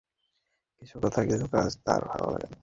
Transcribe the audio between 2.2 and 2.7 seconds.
লাগে নি।